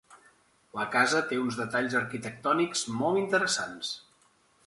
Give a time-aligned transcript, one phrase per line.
[0.77, 3.93] La casa té uns detalls arquitectònics molt interessants.